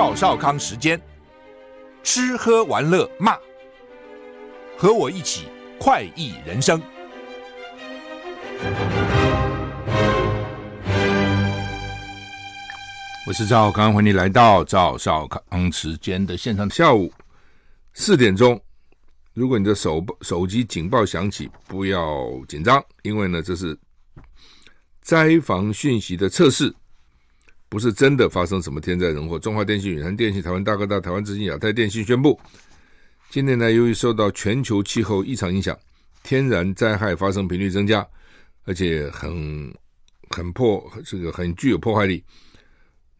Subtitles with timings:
[0.00, 0.96] 赵少康时间，
[2.04, 3.36] 吃喝玩乐骂，
[4.76, 6.80] 和我一起快意人生。
[13.26, 16.70] 我是赵少康，欢迎来到赵少康时间的现场。
[16.70, 17.12] 下午
[17.92, 18.58] 四点钟，
[19.34, 23.76] 如果你的手手机警报响起，不要紧张，因为呢，这是
[25.00, 26.72] 灾防讯息的测试。
[27.68, 29.38] 不是真的发生什么天灾人祸。
[29.38, 32.38] 中华电信、远传电信、台湾大哥大、台湾之星、亚太电信宣布，
[33.30, 35.78] 今年呢，由于受到全球气候异常影响，
[36.22, 38.06] 天然灾害发生频率增加，
[38.64, 39.74] 而且很
[40.30, 42.24] 很破，这个很具有破坏力。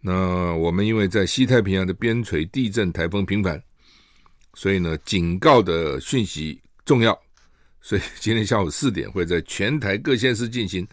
[0.01, 3.63] 那我们因为在西太平洋的边陲地震、台风频繁，
[4.55, 7.19] 所以呢，警告的讯息重要。
[7.81, 10.87] 所以今天下午四点会在全台各县市进行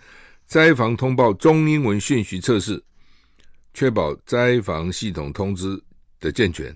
[0.46, 2.82] 灾防通报中英文讯息测试。
[3.76, 5.78] 确保灾防系统通知
[6.22, 6.74] 的健全。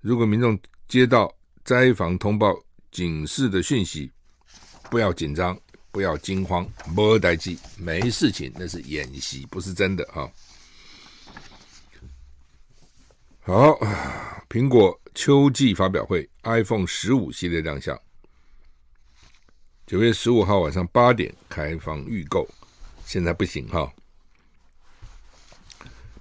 [0.00, 0.58] 如果民众
[0.88, 1.30] 接到
[1.62, 2.58] 灾防通报
[2.90, 4.10] 警示的讯息，
[4.90, 5.56] 不要紧张，
[5.90, 6.66] 不要惊慌，
[6.96, 10.26] 没代志，没事情，那是演习，不是真的啊。
[13.40, 13.78] 好，
[14.48, 18.00] 苹果秋季发表会，iPhone 十五系列亮相，
[19.86, 22.48] 九月十五号晚上八点开放预购，
[23.04, 23.92] 现在不行哈。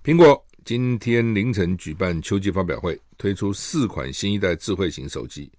[0.03, 5.51] 苹果今天凌晨举办秋季发表会，推出四款新一代智慧型手机，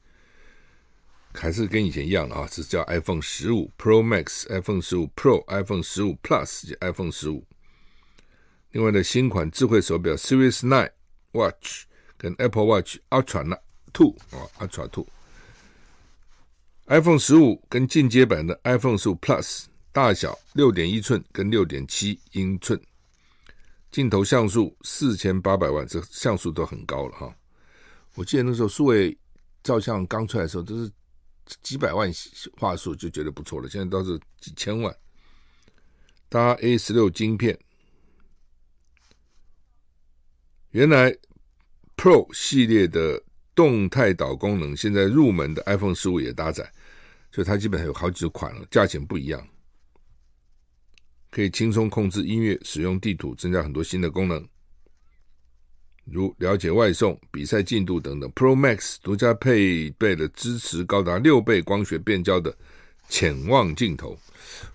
[1.32, 7.44] 还是跟以前一样的啊，是叫 iPhone 十五 Pro Max、iPhone 十五 Pro、iPhone 十五 Plus 及 iPhone 十五。
[8.72, 10.90] 另外的新款智慧手表 Series 9
[11.30, 11.84] Watch
[12.16, 13.56] 跟 Apple Watch Ultra
[13.92, 15.06] Two 啊 Ultra Two。
[16.86, 22.80] iPhone 十五跟进阶版的 iPhone 十五 Plus 大小六点一寸跟六点七英寸。
[23.92, 27.36] 镜头像素四千八百万，这像素都很高了哈。
[28.14, 29.16] 我记得那时候数位
[29.62, 30.90] 照相刚出来的时候，都是
[31.62, 32.10] 几百万
[32.58, 34.96] 画素就觉得不错了，现在都是几千万。
[36.30, 37.58] 搭 A 十六晶片，
[40.70, 41.14] 原来
[41.94, 43.22] Pro 系列的
[43.54, 46.72] 动态导功能，现在入门的 iPhone 十五也搭载，
[47.30, 49.46] 所以它基本上有好几款了，价钱不一样。
[51.32, 54.46] 可以轻松控制音乐、使用地图，增加很多新的功能，
[56.04, 58.30] 如了解外送、比赛进度等等。
[58.32, 62.54] Pro Max 独家配备了支持高达六倍光学变焦的
[63.08, 64.14] 潜望镜头。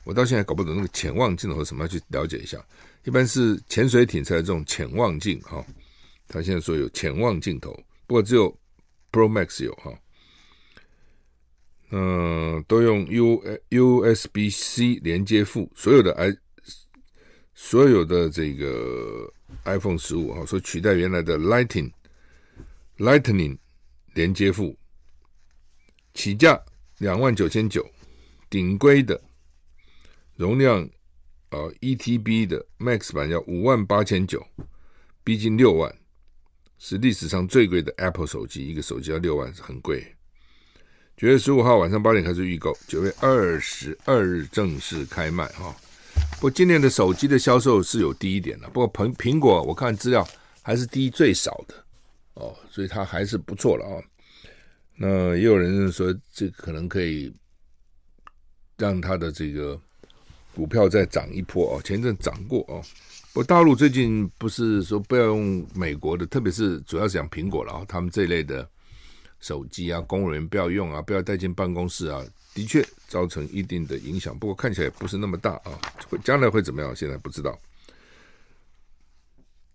[0.03, 2.57] 我到现在搞不懂那个潜望镜头是什么，要去了解一下。
[3.03, 5.63] 一般是潜水艇才有这种潜望镜哈。
[6.27, 7.71] 他现在说有潜望镜头，
[8.07, 8.51] 不过只有
[9.11, 9.93] Pro Max 有哈。
[11.91, 16.35] 嗯，都用 U USB C 连接埠，所有的 i
[17.59, 19.33] 所有的这个
[19.65, 21.91] iPhone 十五啊，说取代原来的 Lightning
[22.99, 23.57] Lightning
[24.13, 24.77] 连接副，
[26.13, 26.63] 起价
[26.99, 27.83] 两万九千九，
[28.47, 29.19] 顶规的
[30.35, 30.87] 容量
[31.49, 34.45] 啊一 TB 的 Max 版要五万八千九，
[35.23, 35.93] 逼近六万，
[36.77, 40.15] 是历史上最贵的 Apple 手机，一个手机要六万很贵。
[41.17, 45.75] 九月十五号晚上八点开始预购，九月二十二日正式开卖哈。
[46.39, 50.27] 不今年的手机的销售是有低一点的，不过苹苹果我看资料
[50.61, 51.73] 还是低最少的
[52.35, 54.03] 哦，所以它还是不错了啊、哦。
[54.95, 57.33] 那也有人说这可能可以
[58.77, 59.79] 让它的这个
[60.53, 62.83] 股票再涨一波哦，前阵涨过哦。
[63.33, 68.67] 不大陆最近不是说不要用美国的，特别是主要是讲苹果了啊，他们这一类的
[69.39, 72.23] 手机啊，公务员不要用啊，不要带进办公室啊。
[72.57, 75.79] 的确造成一定的影响，不过看起来不是那么大啊。
[76.23, 76.95] 将来会怎么样？
[76.95, 77.55] 现在不知道。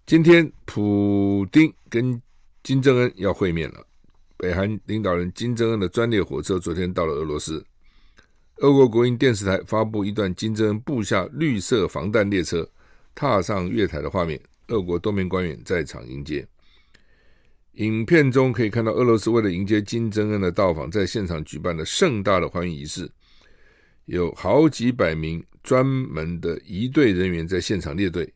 [0.04, 2.20] 今天普丁跟
[2.64, 3.86] 金正恩要会面了。
[4.36, 7.64] 北韩领导人金正恩的专列火车昨天到了俄罗斯。
[8.56, 12.68] 俄国国营电视台发布一段金正恩布下绿色防弹列车
[13.14, 16.44] 踏上月台的画面，俄国多名官员在场迎接。
[17.74, 23.10] 影片中可以看到，俄罗斯为了迎接金正恩的到访，在现场举办了盛大的欢迎仪式，
[24.04, 28.30] 有好几百名专门的仪队人员在现场列队。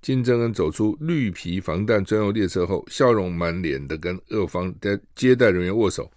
[0.00, 6.10] 金正恩走出绿皮防弹专用列车后，笑容满脸的跟俄方的接待人员握手，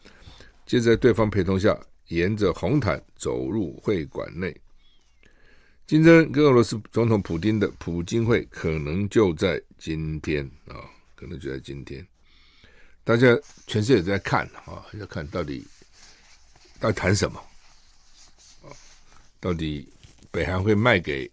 [0.66, 1.78] 接着在对方陪同下，
[2.08, 4.56] 沿着红毯走入会馆内。
[5.86, 10.80] 金正恩跟俄罗斯总统普京的普京会可能就在今天啊，
[11.14, 12.08] 可能就在今天。
[13.04, 15.66] 大家全世界都在看啊，要看到底
[16.82, 17.40] 要谈什么
[18.64, 18.72] 啊？
[19.40, 19.88] 到底
[20.32, 21.30] 北韩会卖给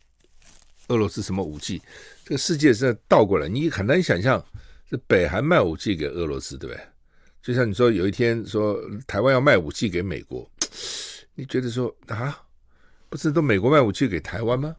[0.88, 1.80] 俄罗斯什么武器？
[2.24, 4.44] 这个世界是在倒过来，你很难想象
[4.90, 6.84] 是北韩卖武器给俄罗斯，对不对？
[7.42, 10.48] 就像你说有一天说台湾要卖武器给美国，
[11.34, 12.42] 你觉得说啊，
[13.08, 14.74] 不是都美国卖武器给台湾吗？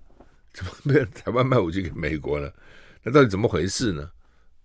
[0.53, 2.51] 怎么变成台湾卖武器给美国呢？
[3.01, 4.11] 那到底怎么回事呢？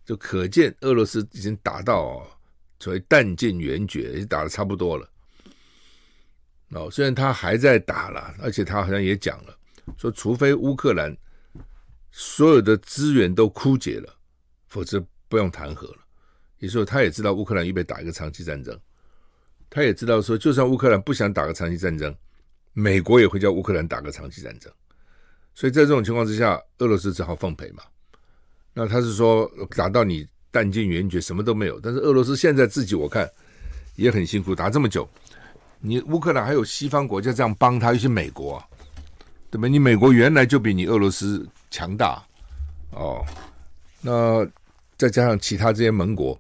[0.06, 2.26] 就可见俄罗斯已经打到哦，
[2.78, 5.10] 所谓弹尽援绝，已经打得差不多了。
[6.70, 9.58] 哦，虽然他还在打了，而且他好像也讲了，
[9.98, 11.14] 说除非乌克兰
[12.12, 14.16] 所有的资源都枯竭了，
[14.68, 15.98] 否则不用谈和了。
[16.58, 18.80] 也就是说，他也知道乌克兰预备打一个长期战争，
[19.68, 22.14] 他也知道说，就算乌克兰不想打个长期战争，
[22.72, 24.72] 美国也会叫乌克兰打个长期战争。
[25.54, 27.82] 所以在这种情况之下，俄罗斯只好奉陪嘛。
[28.78, 31.80] 那他是说打到你弹尽援绝，什么都没有。
[31.80, 33.26] 但是俄罗斯现在自己我看
[33.94, 35.08] 也很辛苦，打这么久，
[35.80, 38.62] 你乌克兰还有西方国家这样帮他，尤其美国，
[39.50, 39.66] 对吧？
[39.66, 42.22] 你美国原来就比你俄罗斯强大
[42.90, 43.24] 哦，
[44.02, 44.46] 那
[44.98, 46.38] 再加上其他这些盟国。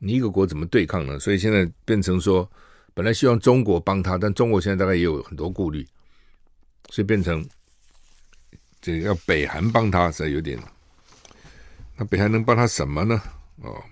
[0.00, 1.20] 你一个国怎么对抗呢？
[1.20, 2.50] 所以现在变成说，
[2.94, 5.86] 本来希望中国帮他，但中国现在大概也有很多顾虑，
[6.90, 7.48] 所以变成
[8.80, 10.58] 这个要北韩帮他，才有点。
[11.96, 13.20] 那北韩能帮他什么呢？
[13.62, 13.82] 哦，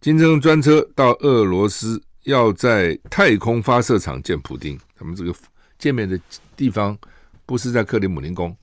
[0.00, 4.78] 金正恩专车到俄罗斯，要在太空发射场见普丁。
[4.96, 5.34] 他们这个
[5.78, 6.20] 见面的
[6.56, 6.98] 地方
[7.46, 8.56] 不是在克里姆林宫，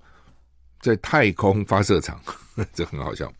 [0.81, 2.21] 在太空发射场，
[2.73, 3.31] 这很好笑。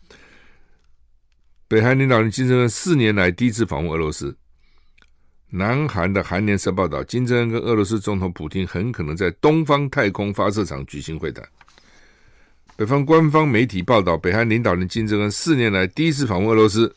[1.68, 4.36] 北韩领导人金正恩四年来第一次访问俄罗斯。
[5.50, 11.46] 南韩的韩联社报道，金正恩跟俄罗斯总统普丁很可能在东方太空发射场举行会谈。
[12.78, 16.96] 北方官方媒体报道，北韩领导人金正恩四年来第一次访问俄罗斯。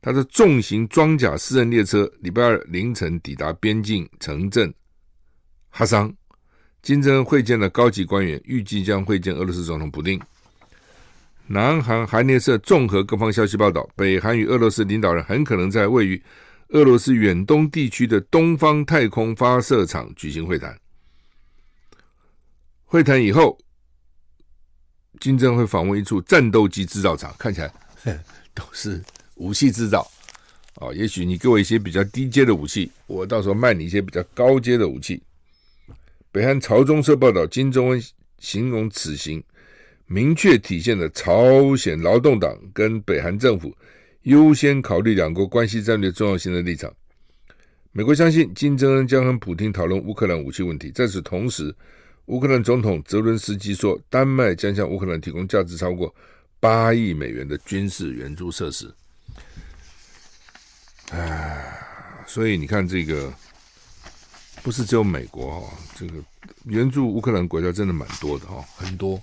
[0.00, 4.72] 他的重型装甲私人列车礼拜二凌晨抵达边境城镇
[5.68, 6.10] 哈桑。
[6.80, 10.18] 金正恩会见了高级官员，预计将会见俄罗斯总统普丁。
[11.46, 16.22] 南韩韩联社综合各方消息报道，北韩与俄罗斯领导人很可能在位于
[16.68, 20.74] 俄罗斯远东地区的东方太空发射场举行会谈。
[22.86, 23.58] 会谈以后，
[25.20, 27.72] 金正恩会访问一处战斗机制造厂，看起来
[28.54, 29.02] 都是
[29.36, 30.08] 武器制造。
[30.76, 35.22] 啊，也许你给我一些比较低阶的武器，我到时候卖你一些比较高阶的武器。
[36.30, 38.04] 北韩朝中社报道，金正恩
[38.38, 39.42] 形容此行。
[40.08, 43.74] 明确体现了朝鲜劳动党跟北韩政府
[44.22, 46.94] 优先考虑两国关系战略重要性的立场。
[47.90, 50.90] 美国相信金正恩将和普京讨论乌克兰武器问题。
[50.90, 51.74] 在此同时，
[52.26, 56.12] 乌克兰总统泽伦斯基说，丹麦将向乌克兰提供价值超过
[56.58, 58.92] 八亿美元的军事援助设施。
[61.10, 61.78] 唉，
[62.26, 63.32] 所以你看，这个
[64.60, 66.14] 不是只有美国哈，这个
[66.64, 69.22] 援助乌克兰国家真的蛮多的哈，很多。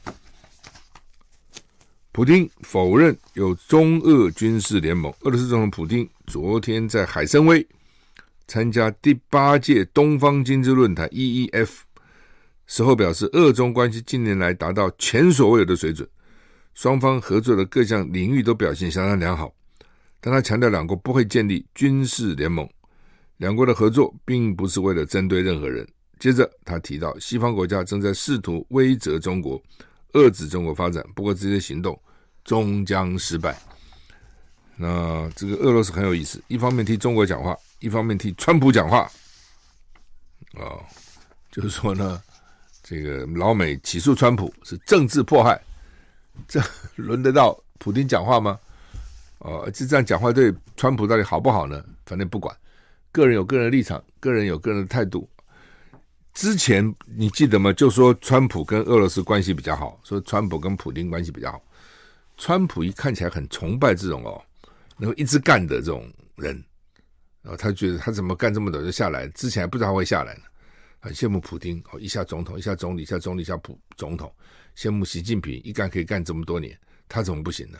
[2.13, 5.11] 普丁否认有中俄军事联盟。
[5.21, 7.65] 俄罗斯总统普丁昨天在海参崴
[8.47, 11.79] 参加第八届东方经济论坛 （EEF）
[12.67, 16.07] 时候表示，俄中关系近年来达到前所未有的水准，
[16.73, 19.53] 双方合作的各项领域都表现相当良好。
[20.19, 22.67] 但他强调，两国不会建立军事联盟，
[23.37, 25.87] 两国的合作并不是为了针对任何人。
[26.19, 29.61] 接着，他提到，西方国家正在试图威责中国。
[30.13, 31.99] 遏制中国发展，不过这些行动
[32.43, 33.59] 终将失败。
[34.75, 39.09] 那这个俄罗斯很有意思，一方面替中国讲话，一方面替川普讲话。
[40.53, 40.79] 哦，
[41.51, 42.21] 就是说呢，
[42.83, 45.59] 这个老美起诉川普是政治迫害，
[46.47, 46.61] 这
[46.97, 48.59] 轮得到普丁讲话吗？
[49.39, 51.83] 哦，就这样讲话对川普到底好不好呢？
[52.05, 52.55] 反正不管，
[53.11, 55.29] 个人有个人的立场，个人有个人的态度。
[56.33, 57.71] 之前你记得吗？
[57.73, 61.61] 就说川普跟俄罗斯关系比较好，说川普跟普丁关系比较好。
[62.37, 64.41] 川普一看起来很崇拜这种哦，
[64.97, 66.55] 能够一直干的这种人，
[67.41, 69.27] 然后他觉得他怎么干这么久就下来？
[69.29, 70.41] 之前还不知道他会下来呢，
[71.03, 74.33] 很羡慕普京哦，一下总统，一下总理，一下总理，一下普总统，
[74.73, 76.79] 羡慕习近平一干可以干这么多年，
[77.09, 77.77] 他怎么不行呢？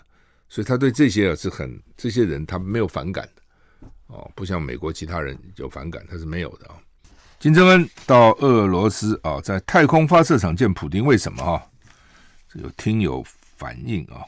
[0.49, 3.41] 所以他对这些啊是很这些人他没有反感的
[4.07, 6.77] 哦，不像美国其他人有反感，他是没有的啊。
[7.39, 11.65] 金正恩到俄罗斯啊，在太空发射场见普丁，为什么啊？
[12.55, 13.25] 有听友
[13.55, 14.19] 反映啊，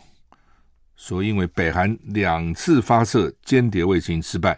[0.95, 4.57] 说因为北韩两次发射间谍卫星失败，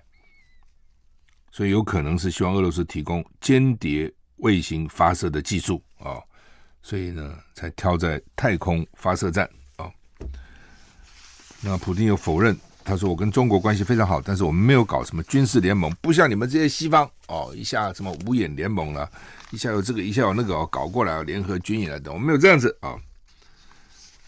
[1.51, 6.21] 所以有可能是希望俄罗斯提供间谍卫星发射的技术啊，
[6.81, 9.89] 所以呢，才挑在太空发射站啊。
[11.61, 12.57] 那普京又否认。
[12.89, 19.11] 他说：“我跟中国关系非常好，但是我们没有搞什么军事联盟，不像你们这些西方哦，一下什么五眼联盟了，
[19.51, 22.95] 一下有这个，一下有那个，搞过来联合军演了等，我们没有这样子啊。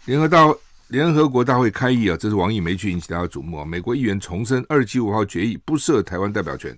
[0.04, 0.54] 联合到
[0.90, 3.64] 联合国大会开议啊，这是王毅没去引起大家瞩目啊。
[3.64, 6.78] 美国议员重申二七五号决议不设台湾代表权。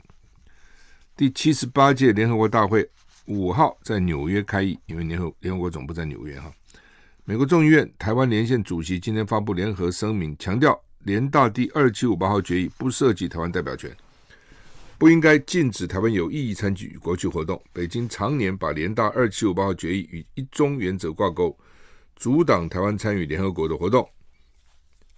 [1.18, 2.88] 第七十八届联合国大会
[3.26, 6.52] 五号在纽约开议，因为联合联合国总部在纽约哈。
[7.24, 13.96] 美国众议院台湾连线主席今天发布联合声明，强调联大第二七五八号决议不涉及台湾代表权，
[14.98, 17.62] 不应该禁止台湾有意义参与国际活动。
[17.72, 21.58] 北京常年把联大二七五八号决议与一中原则挂钩。
[22.18, 24.08] 阻挡台湾参与联合国的活动，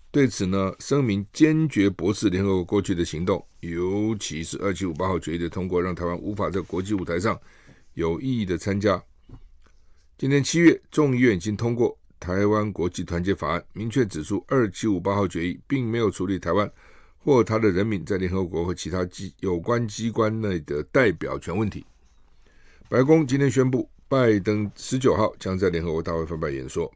[0.10, 7.38] 对此呢，声明坚决驳斥联合国过去的行动，尤其是二七五八号决议的通过，让台湾无法在国际舞台上
[7.94, 9.04] 有意义的参加。
[10.18, 16.72] 今年七月，众议院已经通过《台湾国际团结法案》，明确指出二七五八号决议并没有处理台湾
[17.18, 21.86] 或他的人民在联合国和其他机有关机关内的代表权问题。
[22.90, 23.90] 白宫今天宣布。
[24.10, 26.92] 拜登十九号将在联合国大会发表演说。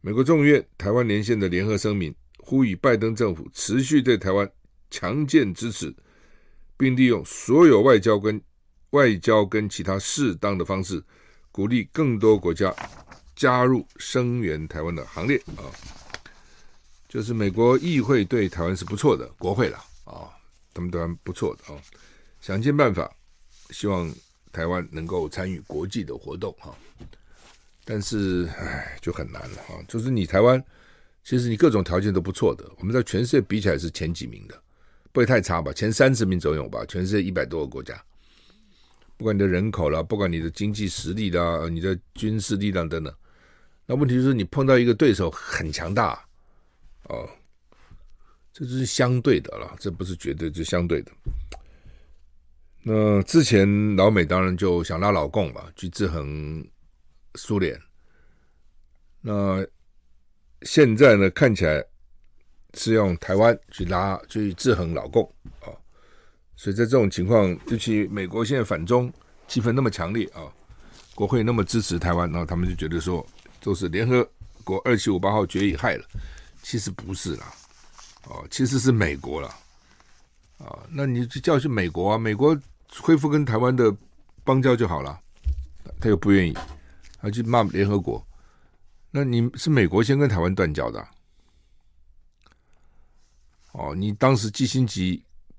[0.00, 4.48] 美国众议院台湾连线的联合声明呼吁拜登政府持续对台湾
[4.88, 5.92] 强健支持，
[6.76, 8.40] 并利用所有外交跟
[8.92, 11.04] 外交跟其他适当的方式，
[11.50, 12.74] 鼓励更多国家
[13.36, 15.68] 加入声援台湾的行列啊。
[17.08, 20.32] 就是美国议会对台湾是不错的，国会了啊，
[20.72, 21.76] 他们都还不错的啊，
[22.40, 23.14] 想尽办法，
[23.68, 24.10] 希望。
[24.52, 26.76] 台湾能够参与国际的活动哈，
[27.86, 29.80] 但是唉就很难了啊。
[29.88, 30.62] 就是你台湾，
[31.24, 34.62] 其实你各种条件都不错的，我们在全世界比起来是前几名的，
[35.10, 35.72] 不会太差吧？
[35.72, 36.84] 前三十名左右吧。
[36.86, 37.98] 全世界一百多个国家，
[39.22, 43.14] 不管你的人口啦，不管你的经济实力啦，你的军事力量等等，
[43.86, 46.20] 那问题就是你碰到一个对手很强大
[47.04, 47.30] 哦，
[48.52, 51.12] 这就是相对的了，这不是绝对，是相对的。
[52.82, 56.66] 那之前老美当然就想拉老共吧，去制衡
[57.36, 57.80] 苏联。
[59.20, 59.64] 那
[60.62, 61.80] 现在呢，看起来
[62.74, 65.70] 是用台湾去拉去制衡老共啊。
[66.62, 69.12] 所以在这种情况，尤其美国现在反中
[69.48, 70.46] 气氛那么强烈啊，
[71.12, 73.26] 国会那么支持台湾，然后他们就觉得说
[73.60, 74.24] 都是联合
[74.62, 76.04] 国二七五八号决议害了。
[76.62, 77.52] 其实不是啦，
[78.28, 79.48] 哦，其实是美国了
[80.58, 80.78] 啊。
[80.88, 82.56] 那你就叫去美国啊，美国。
[83.00, 83.92] 恢复跟台湾的
[84.44, 85.18] 邦交就好了，
[85.98, 86.54] 他又不愿意，
[87.18, 88.24] 他去骂联合国。
[89.10, 91.08] 那你是美国先跟台湾断交的，
[93.72, 94.92] 哦，你当时基辛格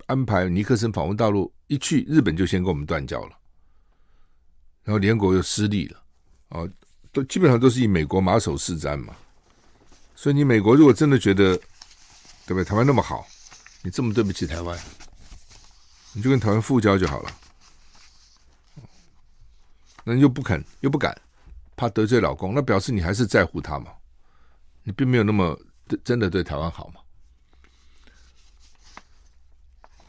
[0.06, 3.38] 安排尼克森访问大陆，一去日本就先跟我们断交了，
[4.82, 6.02] 然后联国又失利了，
[6.48, 6.68] 哦，
[7.12, 9.14] 都基本上都是以美国马首是瞻嘛。
[10.14, 11.56] 所以你美国如果真的觉得，
[12.46, 12.64] 对不对？
[12.64, 13.26] 台湾那么好，
[13.82, 14.78] 你这么对不起台湾。
[16.12, 17.30] 你就跟台湾复交就好了，
[20.04, 21.12] 那你又不肯，又不敢，
[21.74, 23.90] 怕得罪老公，那表示你还是在乎他嘛？
[24.84, 25.58] 你并没有那么
[26.04, 27.00] 真的对台湾好嘛？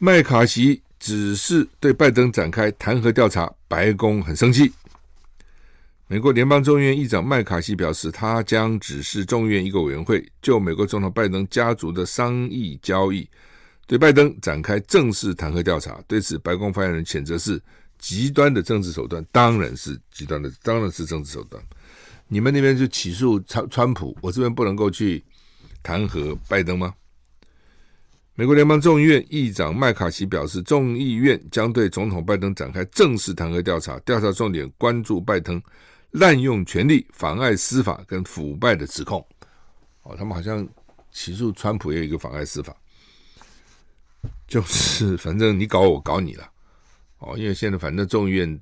[0.06, 4.72] 麦卡锡指示对拜登展开弹劾调查，白宫很生气。
[6.06, 13.28] 美国联邦众议院议长麦卡锡表示，他将指示众议院一个委员会就美国总统拜登家族的商业交易。
[13.88, 17.60] 对拜登展开正式弹劾调查，对此白宫发言人谴责是
[17.98, 21.60] 极端的政治手段，当然是极端的，当然是政治手段。
[22.28, 25.24] 你们那边就起诉川川普，我这边不能够去
[25.82, 26.94] 弹劾拜登吗？
[28.38, 35.62] 美国联邦众议院议长麦卡锡表示，众议院将对总统拜登展开正式弹劾调查，调查重点关注拜登
[36.12, 39.26] 滥用权力、妨碍司法跟腐败的指控。
[40.04, 40.68] 哦，他们好像
[41.12, 42.76] 起诉川普也有一个妨碍司法。
[44.46, 46.46] 就是，反正你搞我，搞你了，
[47.20, 48.62] 哦，因为现在反正众议院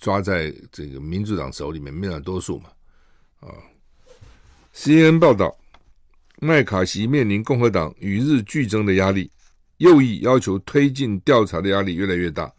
[0.00, 2.70] 抓在这个民主党手里面，没有多数嘛，
[3.40, 3.52] 啊。
[4.74, 5.54] CNN 报道，
[6.44, 9.30] 麦卡锡面临共和党与日俱增的压力，
[9.76, 12.52] 右翼要求推进调查的压力越来越大，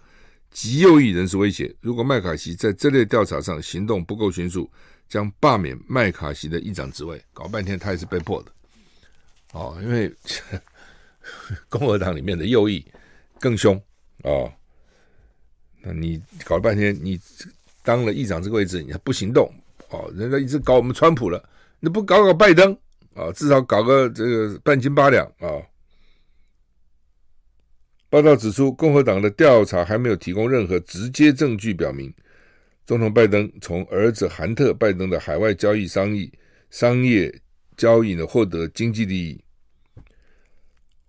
[0.52, 4.72] 极右翼人士威胁，如果麦卡锡在这类调查上行动不够迅速，
[5.10, 7.22] 将罢免麦卡锡的议长职位。
[7.34, 8.52] 搞半天他也是被迫的，
[9.52, 10.10] 哦，因为。
[11.70, 12.86] 共和党里面的右翼
[13.40, 13.82] 更凶、
[14.24, 14.52] 哦！
[15.82, 17.18] 那你搞了半天，你
[17.82, 19.50] 当了议长这个位置，你还不行动
[19.90, 20.12] 哦？
[20.14, 21.42] 人家一直搞我们川普了，
[21.80, 22.78] 你不搞搞拜登
[23.16, 25.62] 啊、至少搞个这个半斤八两啊、
[28.10, 32.14] 报道指出，共和党的调查还没有提供任何直接证据，表明
[32.86, 36.32] 总统拜登从儿子韩特·拜登的海外交易、商议、
[36.70, 37.34] 商业
[37.78, 39.44] 交易呢获得经济利益。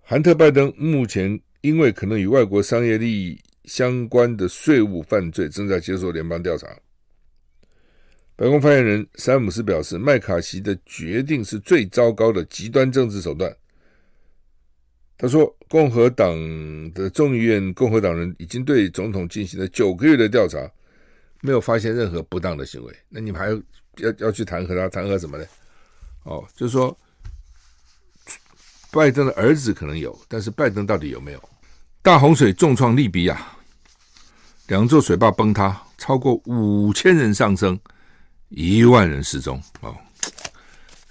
[0.01, 6.69] 韩特·拜登目前因为可能与外国商业利益相关的税务犯罪，正在接受联邦调查。
[8.37, 13.55] 白宫发言人山姆斯表示，麦卡锡的决定是最糟糕的极端政治手段。
[15.17, 16.35] 他说，共和党
[16.93, 20.59] 的众议院共和党人已经对总统进行了九个月的调查，
[21.43, 22.93] 没有发现任何不当的行为。
[23.09, 23.55] 那你们还要
[23.99, 24.89] 要要去弹劾他？
[24.89, 25.45] 弹劾什么呢？
[26.25, 26.97] 哦，就是说，
[28.91, 31.49] 拜登的儿子可能有，但是拜登到底有没有？
[32.03, 33.47] 大洪水重创利比亚，
[34.67, 37.79] 两座水坝崩塌，超过五千人丧生。
[38.57, 39.95] 一万人失踪哦，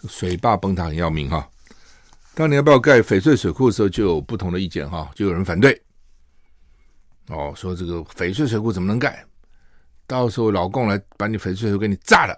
[0.07, 1.47] 水坝崩塌很要命哈。
[2.33, 5.79] 当年要不要盖翡翠水库的时候，就有不同的意见哈，就有人反对。
[7.27, 9.23] 哦，说这个翡翠水库怎么能盖？
[10.07, 12.37] 到时候老共来把你翡翠水库给你炸了，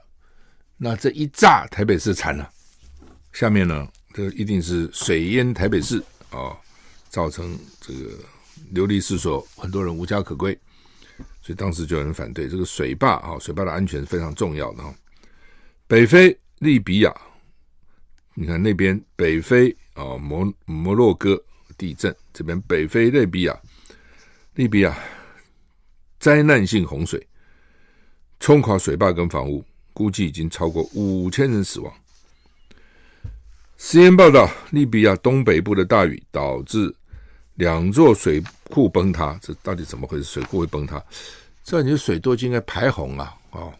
[0.78, 2.50] 那这一炸，台北市惨了。
[3.32, 6.58] 下面呢，这一定是水淹台北市啊，哦，
[7.10, 8.12] 造成这个
[8.72, 10.58] 流离失所，很多人无家可归。
[11.46, 14.92] 所以当时就有人反对这个水坝啊，水坝的安全是非常重要的哈。
[15.86, 17.16] 北非利比亚，
[18.34, 21.40] 你看那边北非啊，摩摩洛哥
[21.78, 23.56] 地震，这边北非利比亚，
[24.56, 24.98] 利比亚
[26.18, 27.28] 灾难性洪水
[28.40, 31.94] 冲垮水坝跟房屋，估计已经超过五千人死亡。
[33.78, 36.96] CNN 报道，利比亚东北部的大雨导致。
[37.56, 40.24] 两座水库崩塌，这到底怎么回事？
[40.24, 41.02] 水库会崩塌？
[41.64, 43.34] 这你的水多就应该排洪啊！
[43.52, 43.74] 哦，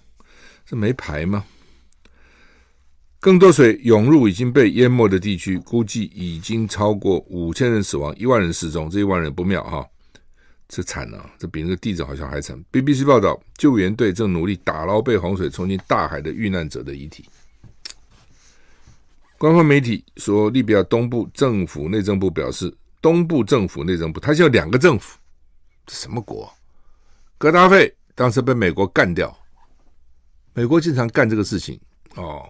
[0.66, 1.46] 这没排吗？
[3.20, 8.90] 更多水涌入已经被淹没的地区，估计已经超过五千人死亡，一万人失踪。
[8.90, 9.86] 这一万人不妙哈、
[10.70, 12.58] 这惨了、这比那个地震好像还惨。
[12.72, 17.26] BBC 报道，救援队正努力打捞被洪水冲进大海的遇难者的遗体。
[19.38, 22.74] 官方媒体说，利比亚东部政府内政部表示。
[23.06, 25.16] 东部政府内政部，他现在有两个政府，
[25.86, 26.52] 这什么国？
[27.38, 29.38] 格达费当时被美国干掉，
[30.56, 31.80] 美国经常干这个事情
[32.16, 32.50] 哦，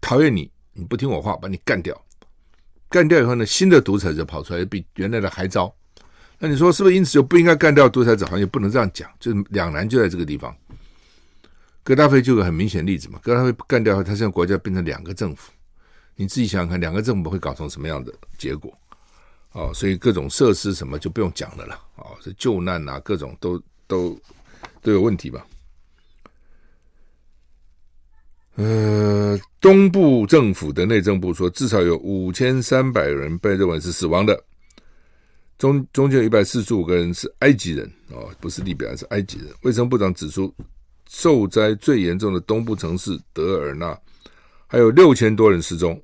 [0.00, 1.94] 讨厌你，你不听我话，把你干掉。
[2.88, 5.70] 干掉以后呢，新的独裁者跑出来，比原来的还糟。
[6.38, 8.24] 那你说是不是因此就不应该干掉独裁者？
[8.24, 10.56] 好像也不能这样讲，就是两难就在这个地方。
[11.84, 15.52] 格达费就有很明显例子嘛，格达费干掉后，他现在国家变成两个政府，
[16.14, 18.72] 你自己想想看，两个政府会搞成什么样的结果？
[19.56, 21.80] 哦，所以各种设施什么就不用讲的了啦。
[21.96, 24.14] 哦，这救难啊，各种都都
[24.82, 25.46] 都有问题吧？
[28.56, 34.44] 呃，东部政府的内政部说，至少有五千三百人被认为是死亡的，
[35.56, 39.48] 中中间有一百四十五个人是埃及人哦，不是利比亚，是埃及人。
[39.62, 40.54] 卫生部长指出，
[41.08, 43.98] 受灾最严重的东部城市德尔纳，
[44.66, 45.98] 还有六千多人失踪。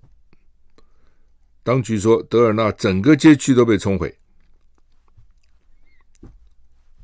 [1.64, 4.12] 当局说，德尔纳整个街区都被冲毁，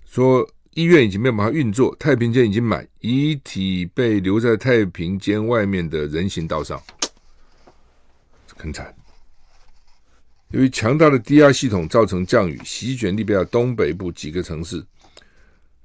[0.05, 6.83] 说医院已经没有办法运作，太平间已经满，遗体被留在太平间外面的人行道上，
[8.57, 8.93] 很惨。
[10.51, 14.85] 由于强大的低压系统造成降雨，席卷利比亚东北部几个城市。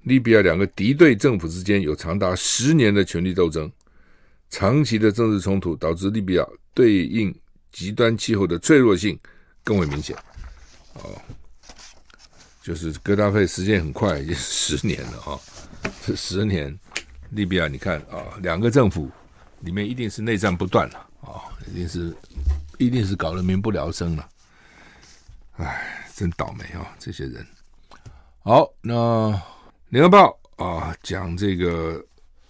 [0.03, 3.71] 利比亚两个敌对政府之间有长达十年的权力斗争，
[4.49, 7.33] 长期的政治冲突导致利比亚对应。
[7.73, 9.19] 极端气候的脆弱性
[9.63, 10.15] 更为明显，
[10.93, 11.19] 哦，
[12.61, 15.39] 就是格达费时间很快，已经十年了啊，
[16.05, 16.77] 这十年，
[17.31, 19.09] 利比亚你看啊，两个政府
[19.61, 22.15] 里面一定是内战不断了啊，一定是
[22.77, 24.29] 一定是搞得民不聊生了，
[25.57, 27.45] 唉，真倒霉啊，这些人。
[28.43, 29.41] 好，那
[29.89, 31.99] 联合报啊讲这个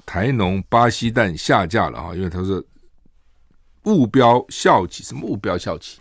[0.06, 2.62] 台农巴西蛋下架了啊，因为他说。
[3.86, 5.98] 误标效期，什么误标效期？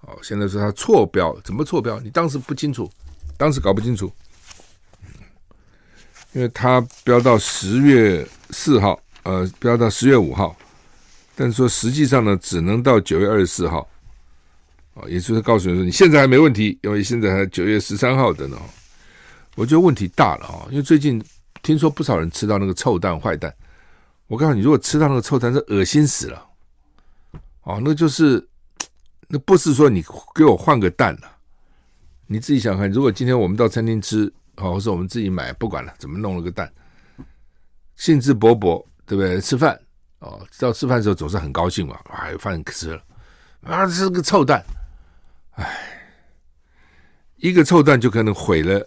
[0.00, 2.00] 哦，现在说他错标，怎么错标？
[2.00, 2.90] 你当时不清楚，
[3.36, 4.12] 当时搞不清楚，
[6.32, 10.56] 因为他标到十月四号，呃，标到十月五号，
[11.36, 13.88] 但是说实际上呢，只能到九月二十四号，
[14.94, 18.60] 哦，也就是告诉你说，你现在还没问题，因为现在还九月十三号等等。
[19.54, 21.22] 我觉得问题大了啊，因为最近
[21.62, 23.54] 听说不少人吃到那个臭蛋、坏蛋，
[24.26, 26.48] 我告诉你，如果吃到那个臭蛋，是恶心死了。
[27.62, 28.44] 哦，那就是，
[29.28, 31.36] 那不是说你给我换个蛋了，
[32.26, 36.72] 你自己想看，如果今天我们到餐厅吃，哦，或者我们自己买，不管了，怎么弄了个蛋，
[37.94, 39.40] 兴致勃勃，对不对？
[39.40, 39.80] 吃饭，
[40.18, 43.04] 哦，到吃饭的时候总是很高兴嘛，啊，有饭吃了，
[43.62, 44.64] 啊，这是个臭蛋，
[45.52, 45.70] 哎，
[47.36, 48.84] 一个臭蛋就可能毁了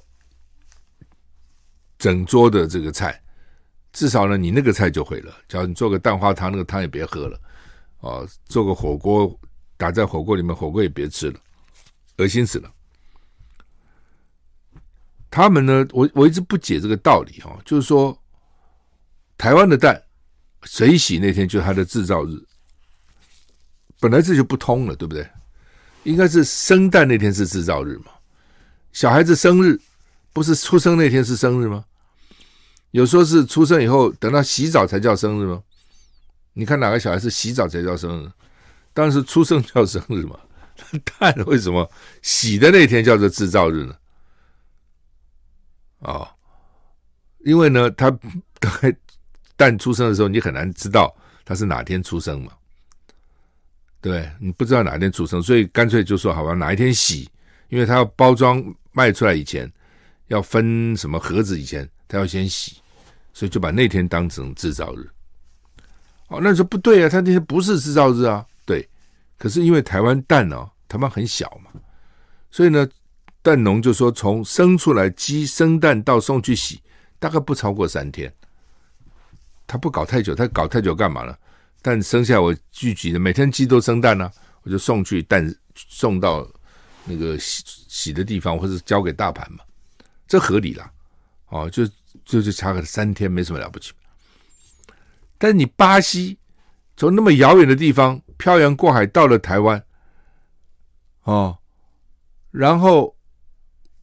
[1.98, 3.22] 整桌的这个菜，
[3.94, 5.34] 至少呢，你那个菜就毁了。
[5.48, 7.40] 假如你做个蛋花汤，那个汤也别喝了。
[8.06, 9.38] 啊，做个火锅，
[9.78, 11.40] 打在火锅里面，火锅也别吃了，
[12.18, 12.72] 恶心死了。
[15.32, 18.16] 他们呢，我我一直不解这个道理哦，就是说，
[19.40, 20.02] 台湾的蛋
[20.64, 22.38] 水洗那天就是它的制造日，
[24.00, 25.28] 本来这就不通了，对不对？
[26.04, 28.12] 应该是生蛋那天是制造日嘛？
[28.94, 29.82] 小孩子生日
[30.32, 31.84] 不是出生那天是生日吗？
[32.92, 35.64] 有说是出生以后等到洗澡才叫生日吗？
[36.56, 38.32] 你看哪个小孩是洗澡才叫生日？
[38.94, 40.40] 当然是出生叫生日嘛。
[41.20, 41.90] 但为什么
[42.22, 43.96] 洗的那天叫做制造日呢？
[46.00, 46.28] 哦，
[47.46, 48.12] 因为呢，他
[49.56, 51.16] 蛋出生的时候，你很难知道
[51.46, 52.52] 他是哪天出生嘛。
[54.02, 57.30] 对，你不知道哪天出生，所以干脆就说好吧，哪一天洗，
[57.70, 59.72] 因为他要包装卖出来以前，
[60.28, 62.78] 要分什么盒子以前，他要先洗，
[63.34, 65.10] 所以就把那天当成制造日。
[66.28, 68.46] 哦，那说不对啊，他那天不是制造日啊。
[68.66, 68.88] 对，
[69.38, 71.72] 可是因为台湾蛋哦，台湾很小嘛，
[72.50, 72.88] 所以呢，
[73.42, 76.82] 蛋农就说从生出来鸡生蛋到送去洗，
[77.20, 78.34] 大概不超过三天。
[79.68, 81.36] 他不搞太久，他搞太久干嘛呢？
[81.82, 84.32] 蛋生下我聚集的，每天鸡都生蛋呢、
[84.64, 86.48] 我就送去蛋送到
[87.04, 89.60] 那个洗洗的地方，或者交给大盘嘛，
[90.28, 90.92] 这合理啦。
[91.50, 91.86] 哦，就
[92.24, 93.94] 就就差个三天，没什么了不起。
[95.38, 96.38] 但是你巴西
[96.98, 99.84] 从那么遥远的地方漂洋过海到了台湾，
[101.24, 101.58] 哦，
[102.52, 103.16] 然后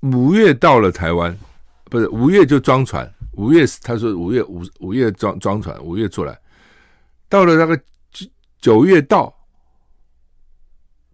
[0.01, 1.37] 五月到了台湾，
[1.85, 6.39] 不是五月就装船，五月他说五月五五月装装船，五月出来。
[7.29, 7.77] 到了那个
[8.11, 8.27] 九
[8.61, 9.35] 九月到，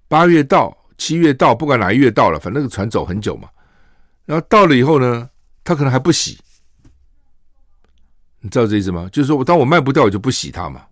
[0.09, 3.48] 八月到，七月到，不管哪一月到了，反正那个船走很久嘛。
[4.24, 5.31] 然后到了以后呢，
[5.62, 6.38] 他可能还不洗，
[8.40, 9.09] 你知道这意思吗？
[9.12, 10.85] 就是说我当我卖不掉，我就不洗它嘛。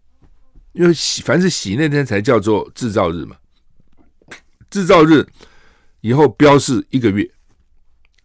[0.73, 3.37] 因为洗，凡是洗那天才叫做制造日嘛。
[4.69, 5.27] 制造日
[6.01, 7.29] 以后标示一个月，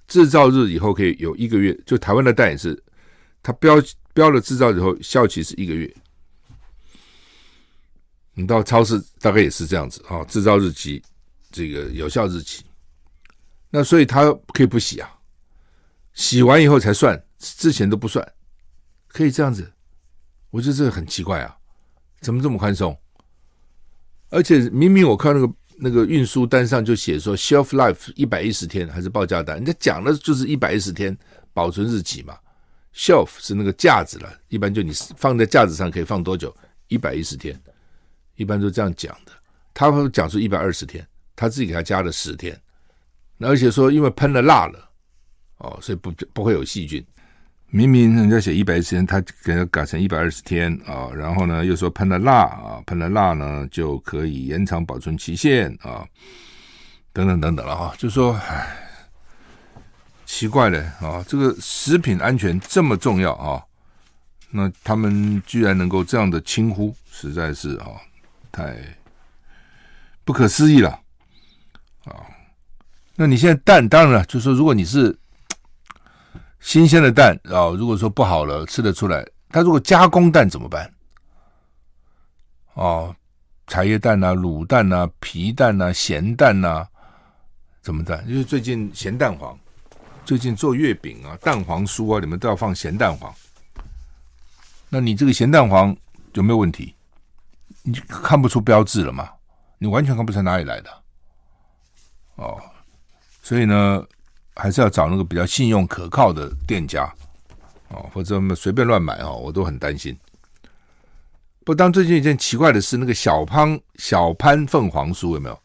[0.07, 1.73] 制造日以后可以有一个月。
[1.85, 2.83] 就台湾的蛋也是，
[3.43, 3.81] 它标
[4.13, 5.93] 标了制造以后效期是一个月。
[8.33, 11.01] 你到超市大概也是这样子啊，制造日期，
[11.51, 12.63] 这个有效日期，
[13.69, 15.09] 那所以它可以不洗啊，
[16.13, 18.25] 洗完以后才算，之前都不算，
[19.11, 19.71] 可以这样子，
[20.49, 21.57] 我觉得这个很奇怪啊，
[22.21, 22.97] 怎么这么宽松？
[24.29, 31.17] 而且明明我看那个那个运输单上就写说 shelf life 一百一十天还是报价单，人家讲的就是一百一十天
[31.53, 32.37] 保存日期嘛
[32.95, 36.55] ，shelf 是那个架子了，一般就你放在架子上可以放多久？
[36.87, 37.61] 一百一十天。
[38.35, 39.31] 一般都这样讲的，
[39.71, 42.59] 他会讲出一百二十天，他自己给他加了十天，
[43.37, 44.89] 那而且说因为喷了蜡了，
[45.57, 47.05] 哦，所以不不会有细菌。
[47.73, 56.05] 明明人家写一百一十天，他给他改成一百二十天啊，然后呢又说喷了蜡啊，喷了蜡呢就可以延长保存期限啊，
[57.13, 58.77] 等等等等了啊，就说唉，
[60.25, 63.63] 奇怪了啊，这个食品安全这么重要啊，
[64.49, 67.87] 那他们居然能够这样的轻忽，实在是啊。
[68.51, 68.75] 太
[70.25, 70.89] 不可思议了
[72.03, 72.27] 啊！
[73.15, 75.17] 那你现在蛋当然了，就说，如果你是
[76.61, 79.27] 新鲜的蛋啊，如果说不好了，吃得出来。
[79.49, 80.89] 它如果加工蛋怎么办？
[82.75, 83.13] 哦，
[83.67, 86.87] 茶叶蛋呐、卤蛋呐、皮蛋呐、咸蛋呐，
[87.81, 88.23] 怎么蛋？
[88.27, 89.59] 因为最近咸蛋黄，
[90.23, 93.33] 最近做月饼啊、蛋黄酥啊，你们都要放咸蛋黄。
[94.87, 95.95] 那你这个咸蛋黄
[96.33, 96.95] 有没有问题？
[97.83, 99.29] 你看不出标志了吗？
[99.79, 100.89] 你完全看不出哪里来的
[102.35, 102.61] 哦，
[103.41, 104.05] 所以呢，
[104.61, 107.11] 还是要找那个比较信用可靠的店家
[107.87, 110.15] 哦，或者我们随便乱买哦，我都很担心。
[111.65, 115.59] 不，当最近一件奇怪的事，那个小潘小潘凤凰酥有没有？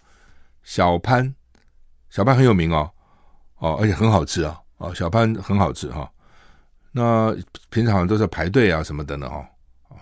[0.62, 1.34] 小潘
[2.08, 2.90] 小潘很有名哦，
[3.58, 6.08] 哦，而且很好吃啊，哦，小潘很好吃哈、哦。
[6.90, 7.36] 那
[7.68, 9.46] 平常都是排队啊什么的呢哈。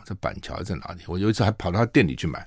[0.04, 1.02] 这板桥在哪里？
[1.06, 2.46] 我有一次还跑到他店里去买，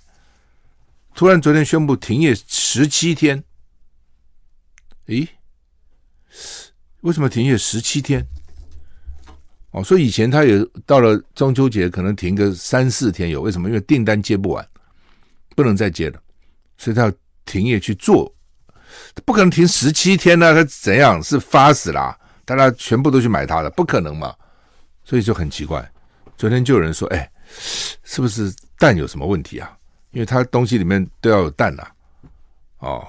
[1.14, 3.44] 突然昨天宣布停业十七天。
[5.08, 5.28] 咦，
[7.02, 8.26] 为什么停业十七天？
[9.72, 13.68] 哦，所以以前他也到了中秋节可能停个三四天有，为什么？
[13.68, 14.68] 因为订单接不完，
[15.56, 16.20] 不能再接了，
[16.78, 17.14] 所以他要
[17.46, 18.34] 停业去做，
[19.26, 20.54] 不可能停十七天呢？
[20.54, 21.22] 他怎样？
[21.22, 22.18] 是发死了啊？
[22.46, 24.34] 大家全部都去买他的，不可能嘛？
[25.04, 25.90] 所以就很奇怪。
[26.38, 27.30] 昨天就有人说，哎。
[28.04, 29.72] 是不是蛋有什么问题啊？
[30.12, 31.88] 因为他东西里面都要有蛋呐，
[32.80, 33.08] 哦，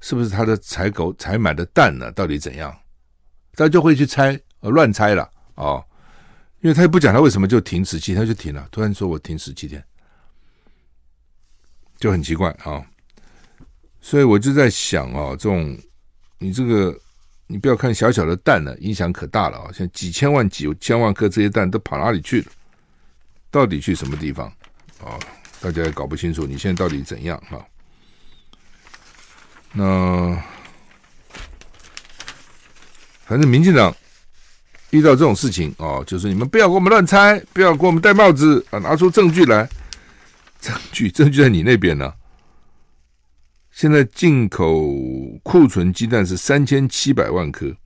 [0.00, 2.10] 是不是他的采购采买的蛋呢？
[2.10, 2.76] 到底怎样？
[3.56, 5.84] 他就会去猜，乱猜了哦。
[6.60, 8.68] 因为他也不讲他为什么就停十七，他就停了。
[8.70, 9.82] 突然说我停十七天，
[11.98, 12.84] 就很奇怪啊、
[14.00, 15.78] 所以我就在想啊、这种
[16.38, 16.98] 你这个
[17.46, 22.46] 你不要看小小的蛋呢，影响可大了啊、像几千万、几千万颗这些蛋都跑哪里去了？
[23.50, 24.48] 到底去什么地方
[25.02, 25.18] 啊？
[25.60, 27.64] 大家也搞不清楚，你现在到底怎样啊？
[29.72, 30.42] 那
[33.26, 33.94] 反正民进党
[34.90, 39.68] 遇到这种事情啊，就是你们不要给我们乱猜，不要给我们戴帽子啊，拿出证据来。
[40.60, 42.14] 证据 证据在你那边呢。
[43.72, 44.82] 现在进口
[45.42, 47.76] 库存鸡蛋是三千七百万颗，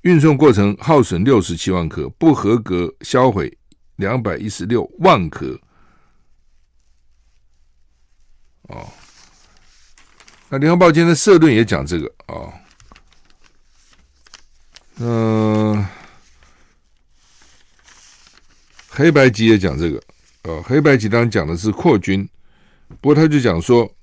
[0.00, 3.56] 运送过程耗损六十七万颗，不合格销毁
[3.94, 5.60] 两百一十六万颗。
[8.62, 8.92] 哦，
[10.56, 12.48] 那联合报今天的社论也讲这个啊，
[15.00, 15.86] 嗯、
[18.88, 20.02] 黑白集也讲这个。
[20.44, 22.26] 呃，黑白集当然讲的是扩军，
[23.02, 23.94] 不过他就讲说，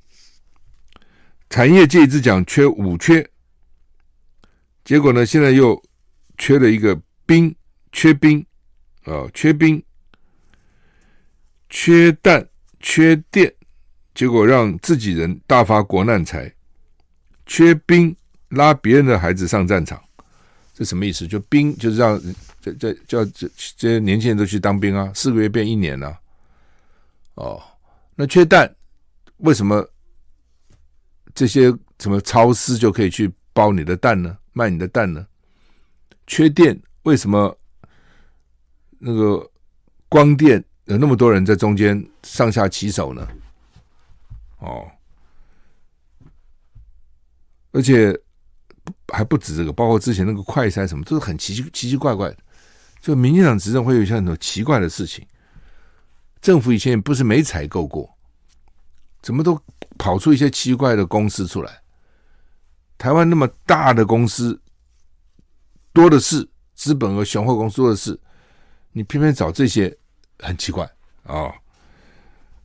[1.49, 3.27] 产业界一直讲缺五缺，
[4.85, 5.81] 结果呢，现在又
[6.37, 7.55] 缺了一个兵，
[7.91, 8.45] 缺兵
[9.05, 9.83] 啊，缺兵，
[11.67, 12.47] 缺蛋，
[12.79, 13.51] 缺电，
[14.13, 16.54] 结果让自己人大发国难财，
[17.45, 18.15] 缺兵
[18.49, 20.02] 拉别人的孩子上战场，
[20.73, 21.28] 这什么意思？
[21.28, 22.21] 就兵就是让
[22.62, 26.19] 这这叫这这些年轻人都去当兵啊，四个月变一年了啊。
[27.36, 27.63] 哦，
[28.15, 28.71] 那缺蛋，
[29.38, 29.84] 为什么
[31.34, 34.38] 这些什么超市就可以去包你的蛋呢？
[34.54, 35.26] 卖你的蛋呢？
[36.28, 37.58] 缺电，为什么
[38.99, 39.52] 那个
[40.08, 43.28] 光电有那么多人在中间上下其手呢？
[44.63, 44.89] 哦，
[47.71, 48.17] 而且
[49.10, 52.38] 还不止这个，包括之前那个快筛什么，都是很奇奇奇奇怪怪的。
[53.02, 55.28] 就民进党执政会有一些很多奇怪的事情。
[56.41, 58.17] 政府以前也不是没采购过，
[59.21, 59.62] 怎么都
[59.97, 61.82] 跑出一些奇怪的公司出来？
[62.97, 64.62] 台湾那么大的公司
[65.91, 68.17] 多的是，资本和雄厚公司多的是，
[68.93, 69.97] 你偏偏找这些，
[70.39, 70.89] 很奇怪
[71.23, 71.54] 啊、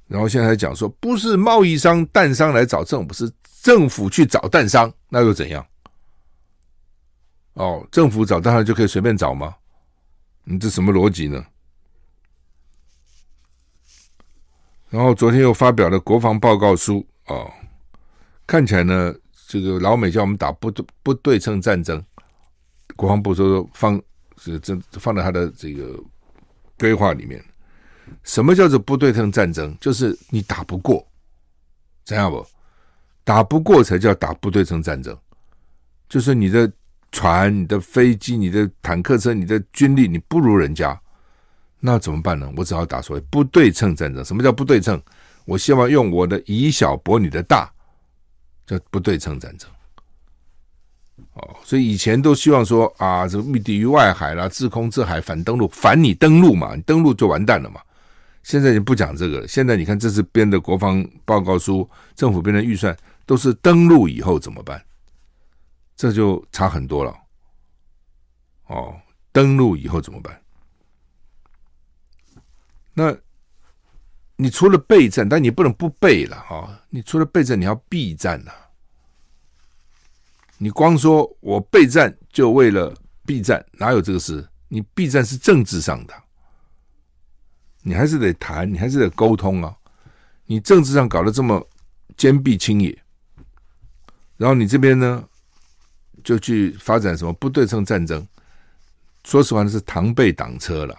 [0.08, 3.30] 然后现在讲说，不是贸易商、蛋商来找政府，是
[3.62, 5.64] 政府去找蛋商，那又怎样？
[7.52, 9.54] 哦，政府找蛋商就可以随便找吗？
[10.44, 11.44] 你这什么逻辑呢？
[14.88, 17.52] 然后昨天又发表了国防报告书、哦，
[18.46, 19.14] 看起来呢，
[19.46, 22.02] 这个老美叫我们打不对不对称战争，
[22.96, 24.00] 国防部说放
[24.38, 26.02] 是这放在他的这个
[26.78, 27.44] 规划里面。
[28.22, 29.76] 什么叫做不对称战争？
[29.80, 31.06] 就是你打不过，
[32.04, 32.46] 怎样不？
[33.24, 35.16] 打不过才叫打不对称战争，
[36.08, 36.70] 就是你的
[37.12, 40.98] 船、你的飞机、你的坦克车、你的军力，你不如人家。
[41.80, 42.50] 那怎么办呢？
[42.56, 44.24] 我只好打所谓不对称战争。
[44.24, 45.00] 什么叫不对称？
[45.44, 47.70] 我希望用我的以小博你的大，
[48.66, 49.70] 叫不对称战争。
[51.34, 57.80] 哦，所以以前都希望说啊，这个密敌于外海啦，制空制海，反登陆，反你登陆嘛，你登陆就完蛋了嘛。
[58.48, 59.46] 现在就不讲这个了。
[59.46, 64.82] 现在你看，这次编的国防报告书，政府编的预算都是登陆以后怎么办？
[65.94, 67.14] 这就差很多了。
[68.68, 68.98] 哦，
[69.32, 70.40] 登陆以后怎么办？
[72.94, 73.14] 那，
[74.36, 76.82] 你除了备战，但你不能不备了啊！
[76.88, 78.52] 你除了备战，你要避战呐。
[80.56, 84.48] 你光说我备战就为了避战，哪有这个事？
[84.68, 86.14] 你避战是政治上的，
[87.82, 89.74] 你还是得谈，你还是得沟通啊！
[90.46, 91.66] 你政治上搞得这么
[92.16, 92.96] 坚壁清野，
[94.36, 95.24] 然后你这边呢，
[96.24, 98.26] 就去发展什么不对称战争？
[99.24, 100.98] 说实话，那是螳臂挡车了。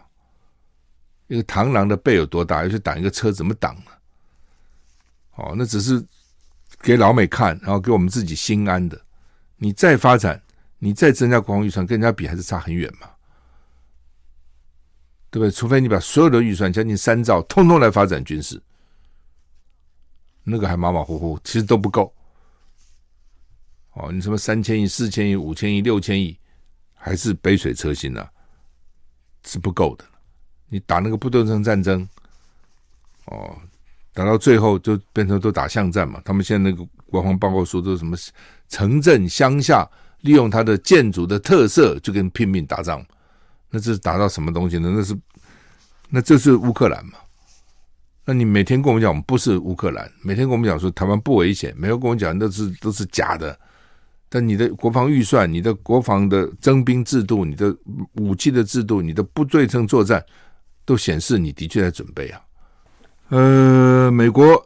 [1.28, 2.64] 一个螳螂的背有多大？
[2.64, 3.92] 要去挡一个车，怎么挡呢？
[5.36, 6.04] 哦，那只是
[6.82, 9.00] 给老美看，然后给我们自己心安的。
[9.58, 10.42] 你再发展，
[10.78, 13.10] 你再增加国防预算，跟人家比还是差很远嘛，
[15.32, 15.52] 对不对？
[15.52, 18.62] 除非你把所有的预算将近三兆，通通来发展军事，
[20.44, 22.14] 那个还马马虎虎，其实都不够。
[23.94, 26.38] 哦，你什么三千亿、四千亿、五千亿、六千亿，
[26.94, 28.30] 还是杯水车薪啊，
[29.46, 30.06] 是不够的。
[30.70, 32.08] 你打那个不对称战争，
[33.26, 33.58] 哦，
[34.14, 36.22] 打到最后就变成都打巷战嘛。
[36.24, 38.16] 他们现在那个国防报告说都什么
[38.70, 39.90] 城镇乡下，
[40.22, 43.06] 利用它的建筑的特色就跟拼命打仗，
[43.70, 44.92] 那这是打到什么东西呢？
[44.96, 45.18] 那是
[46.10, 47.14] 那这是乌克兰嘛？
[48.26, 53.58] 那你每天跟我们讲我们不是乌克兰，每天跟我们讲说台湾不危险，每天跟我讲那是都是假的。
[54.30, 57.76] 但你的国防预算、你的国防的征兵制度、你的
[58.16, 60.24] 武器的制度、你的不对称作战。
[60.86, 62.42] 都显示你的确在准备啊，
[63.28, 64.60] 呃，美国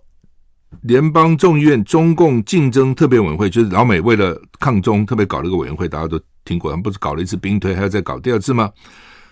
[0.81, 8.71] 联邦众议院中共竞争特别委员会，就是老美为了抗中特别搞了一个委员会，大家都听过，他们不是搞了一次兵推，还要再搞第二次吗？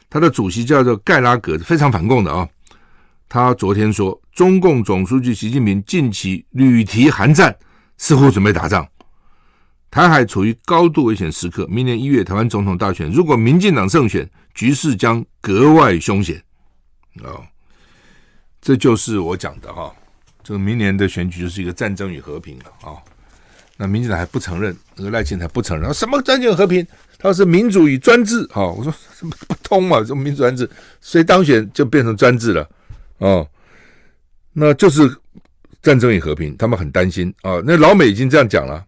[0.10, 2.48] 他的主席叫做盖拉格，非常反共的啊。
[3.30, 7.56] 他昨天说，中共总书记习近平近期屡提韩战，
[7.98, 8.86] 似乎准备打仗。
[9.90, 16.42] 台海处于高度危险时刻，明年一月台湾总统大选，如果民进党胜选，局势将格外凶险。
[17.24, 17.42] 哦，
[18.62, 19.94] 这就是我讲的哈、
[20.52, 23.00] 这个明年的选举就是一个战争与和平了啊、
[23.78, 26.86] 那民进党还不承认，那个赖清德不承认，什么战争与和平？
[27.18, 28.46] 他说是民主与专制。
[28.52, 30.04] 啊、我说什么不通嘛？
[30.04, 30.70] 什么民主专制？
[31.00, 32.70] 谁当选就变成专制了。
[33.20, 33.50] 哦，
[34.52, 35.10] 那就是
[35.82, 38.86] 战争与和平，他们很担心啊、那老美已经这样讲了，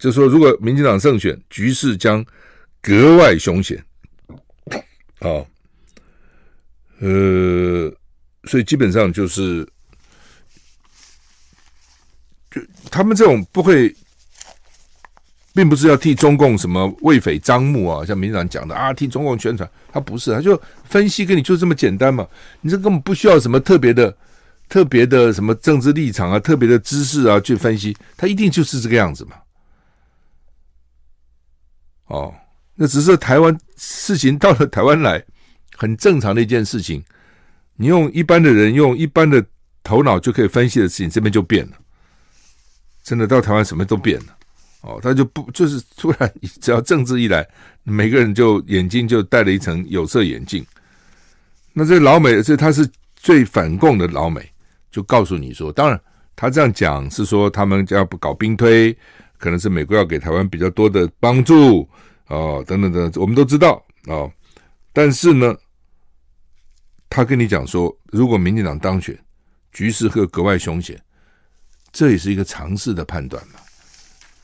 [0.00, 2.26] 就说如果民进党胜选，局势将
[2.82, 3.80] 格外凶险。
[5.20, 5.46] 哦，
[6.98, 7.94] 呃，
[8.42, 9.66] 所以基本上就是，
[12.50, 13.94] 就他们这种不会，
[15.54, 19.68] 并不是要替中共什么为匪张目啊，像民进党讲的啊，替中共宣传。
[19.92, 22.26] 他不是，他就分析跟你就这么简单嘛。
[22.60, 24.14] 你这根本不需要什么特别的、
[24.68, 29.36] 特别的什么政治立场啊、特别的知识啊去分析，他一定就是这个样子嘛。
[32.08, 32.34] 哦，
[32.74, 35.24] 那只是台湾事情到了台湾来，
[35.76, 37.02] 很正常的一件事情。
[37.76, 39.44] 你用一般的人用一般的
[39.82, 41.72] 头脑就可以分析的事情，这边就变了。
[43.06, 44.36] 真的到台湾什么都变了。
[44.80, 47.46] 哦，他就不就是突然，只要政治一来，
[47.84, 50.66] 每个人就眼睛就戴了一层有色眼镜。
[51.72, 54.44] 那这老美，这他是最反共的老美，
[54.90, 56.00] 就告诉你说，当然
[56.34, 58.92] 他这样讲是说他们要不搞兵推，
[59.38, 61.88] 可能是美国要给台湾比较多的帮助
[62.26, 64.28] 哦，等等等，我们都知道哦。
[64.92, 65.56] 但是呢，
[67.08, 69.16] 他跟你讲说，如果民进党当选，
[69.72, 71.00] 局势会格外凶险，
[71.96, 73.54] 这也是一个尝试的判断嘛。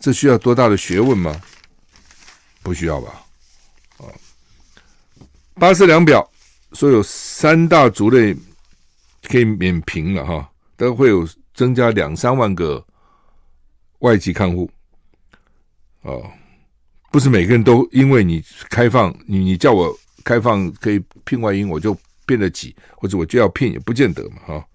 [0.01, 1.39] 这需要多大的学问吗？
[2.63, 3.23] 不需要吧。
[3.99, 4.09] 啊，
[5.57, 6.27] 八四两表
[6.73, 8.35] 说有三大族类
[9.29, 12.83] 可以免评了哈，都会有增加两三万个
[13.99, 14.71] 外籍看护。
[16.01, 16.27] 哦，
[17.11, 24.67] 不是每个人都因为你开放，你你叫我开放可以聘外佣，我就变得挤，或者我就要聘，也不见得嘛哈。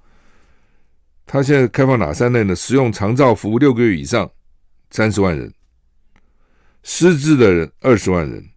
[1.27, 2.55] 他现在开放哪三类呢？
[2.55, 4.31] 使用长照服务六个月以上。
[4.89, 5.53] 三十万人，
[6.81, 8.49] 失智的人二十万人，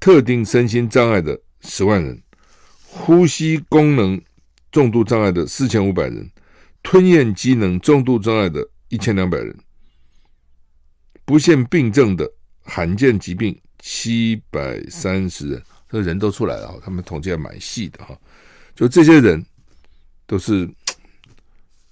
[0.00, 2.20] 特定身心障碍的十万人，
[2.82, 4.20] 呼吸功能
[4.72, 6.28] 重度障碍的四千五百人，
[6.82, 9.56] 吞咽机能重度障碍的一千两百人，
[11.24, 12.28] 不限病症的
[12.64, 18.18] 罕见疾病七百三十人，这人都出来了，他们统计还蛮细的哈，
[18.74, 19.46] 就这些人
[20.26, 20.68] 都是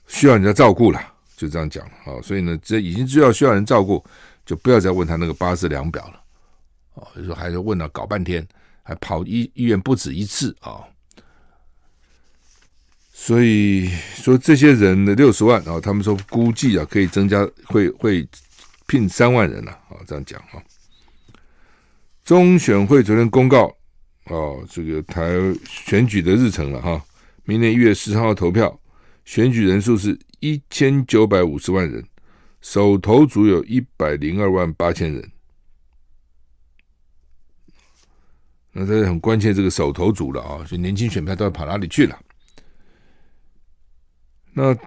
[0.09, 1.01] 需要人家照顾了。
[1.37, 4.05] 就这样讲了啊，所以呢，这已经知道需要人照顾，
[4.45, 6.21] 就不要再问他那个八字量表了
[7.01, 7.07] 啊。
[7.15, 8.45] 有时候还是问了搞半天，
[8.83, 10.83] 还跑医医院不止一次啊。
[13.13, 18.29] 所以说这些人的六十万啊，他们说估计啊可以增加，会会
[18.87, 20.03] 聘三万人了啊。
[20.09, 20.59] 这样讲啊。
[22.25, 23.67] 中选会昨天公告
[24.25, 24.35] 啊，
[24.69, 25.31] 这个台
[25.69, 27.01] 选举的日程了哈，
[27.45, 28.77] 明年一月十号投票，
[29.29, 30.19] 选举人数是。
[30.41, 32.01] 一千九百五十万人，
[32.61, 35.33] 首投族有一百零二万八千人，
[38.71, 42.17] 那这很关键，这个首投族了啊，就年轻选票都要跑哪里去了？
[44.53, 44.79] 那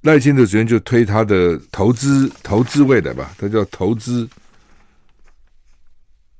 [0.00, 4.26] 赖清德主任就推他的投资投资未来吧，他叫投资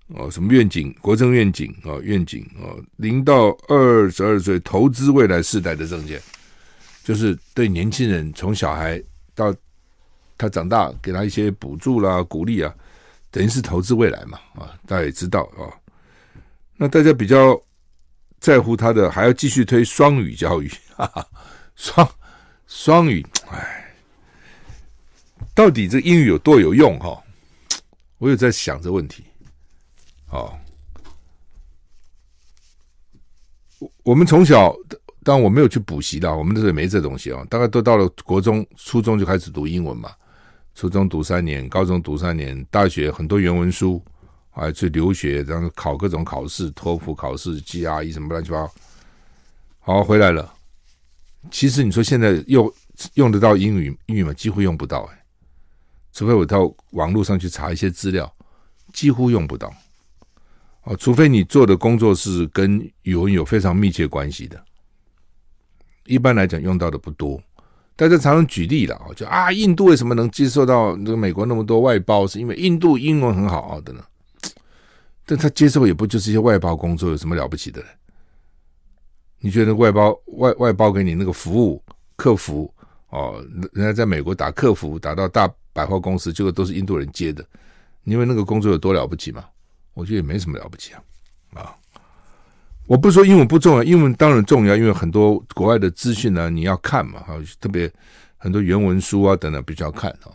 [0.06, 0.90] 哦，什么愿景？
[1.02, 6.18] 国政愿景啊，愿景啊，零到二十二岁投资未来世代的证件。
[7.04, 9.00] 就是对年轻人从小孩
[9.34, 9.54] 到
[10.38, 12.74] 他长大，给他一些补助啦、鼓励啊，
[13.30, 15.68] 等于是投资未来嘛啊，大家也知道啊。
[16.78, 17.60] 那大家比较
[18.40, 21.28] 在乎他的，还要继续推双语教育， 哈哈，
[21.76, 22.10] 双
[22.66, 23.94] 双语，哎，
[25.54, 27.22] 到底这英语有多有用哈？
[28.16, 29.22] 我有在想这问题。
[30.24, 30.58] 好，
[33.78, 34.74] 我我们从小。
[35.24, 37.44] 当然我没有去补习的，我们那时候也没这东西啊。
[37.48, 40.10] 大概都到了国中、初中就开始读英文嘛。
[40.74, 44.02] 初中读三年，高中读三年，大学很多原文书，
[44.50, 48.74] 还去留学，然后考各种考试，托福考试、GRE 什么乱七八糟。
[49.80, 50.52] 好，回来了。
[51.50, 52.72] 其实你说现在用
[53.14, 54.32] 用得到英语英语吗？
[54.34, 55.24] 几乎用不到哎，
[56.12, 58.30] 除非我到网络上去查一些资料，
[58.92, 59.72] 几乎用不到。
[60.82, 64.62] 哦，除非你做的工作是跟语文有非常密切关系的。
[66.06, 67.42] 一般来讲用到的不多，
[67.96, 74.04] 大家常常举例了啊，就啊，印度为什么能接受到那个美国那么多外包，是因为印度英文很好啊的呢？
[75.24, 77.82] 但他接受也不就是一些外包工作，有什么了不起的？
[79.40, 81.82] 你觉得外包外外包给你那个服务
[82.16, 82.72] 客服
[83.10, 87.44] 哦，人家在美国打客服打到大百货公司，结果都是印度人接的，
[88.02, 89.44] 你以为那个工作有多了不起吗？
[89.94, 91.02] 我觉得也没什么了不起啊
[91.54, 91.76] 啊！
[92.86, 97.90] 我不是说英文不重要，英文当然重要，因为很多国外的资讯呢，你要看嘛，哈，特别
[98.36, 100.30] 很多原文书啊等等必须要看啊。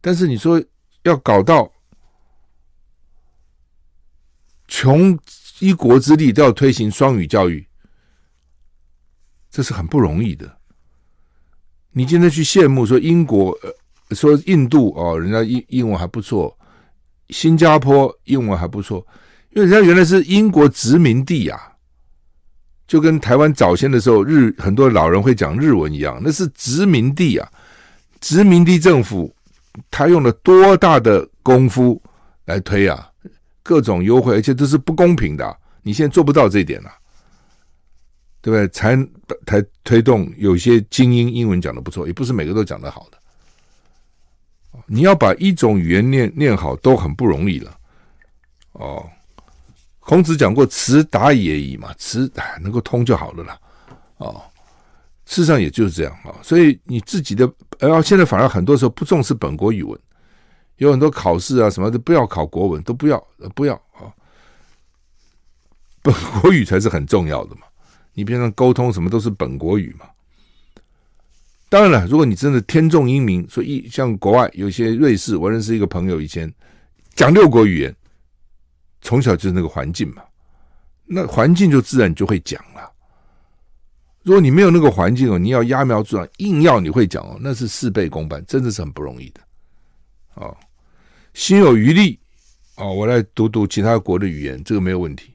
[0.00, 0.62] 但是你说
[1.02, 1.70] 要搞到
[4.66, 5.18] 穷
[5.58, 7.66] 一国之力都要推行双语教育。
[9.50, 10.58] 这是很不容易的。
[11.90, 16.56] 你今天去羡慕说英国，呃，说印度哦，人家英英文还不错，
[17.30, 19.04] 新加坡英文还不错，
[19.50, 21.60] 因为人家原来是英国殖民地啊，
[22.86, 27.50] 就跟台湾早先的时候日很多老人会讲日文一样，那是殖民地啊，
[28.20, 29.34] 殖民地政府
[29.90, 32.00] 他用了多大的功夫
[32.44, 33.10] 来推啊，
[33.62, 36.96] 各种优惠，而且都是不公平的，你现在做不到这一点了啊。
[38.42, 38.66] 对不对？
[38.68, 38.96] 才
[39.44, 43.18] 才推动有些精英英文讲的不错，也不是每个都讲的好的。
[44.86, 47.76] 你要把一种语言念念好都很不容易了。
[48.72, 49.06] 哦，
[50.10, 52.28] 孔子讲过“词达也已”嘛，词
[52.60, 53.56] 能够通就好了啦。
[54.16, 54.42] 哦，
[55.24, 56.34] 事实上也就是这样啊。
[56.42, 57.48] 所以你自己的，
[57.78, 59.96] 然后现在反而很多时候不重视本国语文，
[60.78, 64.10] 有很多考试啊什么的不要考国文，都不要不要啊。
[66.02, 67.60] 本国语才是很重要的嘛。
[68.14, 70.06] 你平常沟通什么都是本国语嘛？
[71.68, 76.52] 当然了，如果你真的天纵英明，所以像国外有些瑞士，我认识一个朋友，以前
[77.14, 77.94] 讲六国语言，
[79.00, 80.22] 从小就是那个环境嘛，
[81.06, 82.92] 那环境就自然就会讲了。
[84.22, 89.40] 如果你没有那个环境哦，你要揠苗助长，硬要你会讲哦，那是事倍功半，真的是很不容易的。
[90.34, 90.56] 哦，
[91.32, 92.20] 心有余力
[92.76, 95.34] 哦，我来读读其他国的语言，这个没有问题。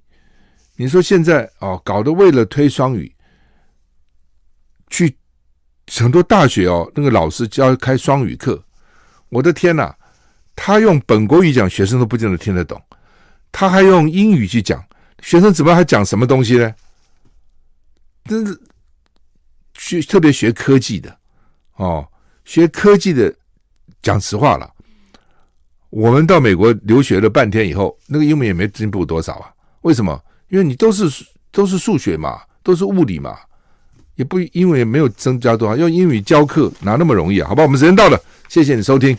[0.76, 3.14] 你说现在哦，搞得为了推双语，
[4.90, 5.18] 去
[5.88, 8.64] 很多大学哦，那个老师教开双语课，
[9.30, 9.96] 我的天哪！
[10.56, 12.80] 他用本国语讲，学生都不见得听得懂；
[13.58, 14.84] 他还用英语去讲，
[15.22, 16.76] 学生怎么还讲什么东西呢？
[18.26, 18.60] 真是
[19.76, 21.18] 学特别学科技的
[21.78, 22.06] 哦，
[22.44, 23.34] 学科技的，
[24.02, 24.70] 讲实话了，
[25.90, 29.50] 我们到美国留学了半天以后，那个英文也没进步多少啊？
[29.84, 30.22] 为什么？
[30.50, 31.10] 因为你都是
[31.50, 33.38] 都是数学嘛，都是物理嘛，
[34.16, 37.48] 也不因为也没有增加多少，用英语教课哪那么容易啊？
[37.48, 39.18] 好吧，我们时间到了，谢谢你收听。